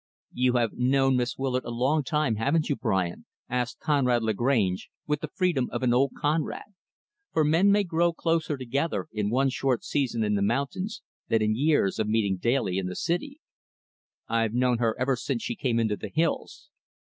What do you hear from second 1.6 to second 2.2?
a long